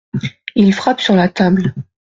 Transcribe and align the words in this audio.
Il 0.55 0.73
frappe 0.73 0.99
sur 0.99 1.13
la 1.15 1.29
table. 1.29 1.75